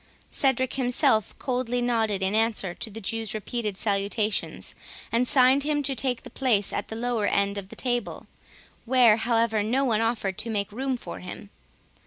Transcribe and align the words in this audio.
Cedric 0.31 0.73
himself 0.73 1.37
coldly 1.37 1.79
nodded 1.79 2.23
in 2.23 2.33
answer 2.33 2.73
to 2.73 2.89
the 2.89 3.01
Jew's 3.01 3.35
repeated 3.35 3.77
salutations, 3.77 4.73
and 5.11 5.27
signed 5.27 5.61
to 5.61 5.67
him 5.67 5.83
to 5.83 5.93
take 5.93 6.23
place 6.33 6.73
at 6.73 6.87
the 6.87 6.95
lower 6.95 7.27
end 7.27 7.55
of 7.59 7.69
the 7.69 7.75
table, 7.75 8.25
where, 8.85 9.17
however, 9.17 9.61
no 9.61 9.83
one 9.85 10.01
offered 10.01 10.39
to 10.39 10.49
make 10.49 10.71
room 10.71 10.97
for 10.97 11.19
him. 11.19 11.51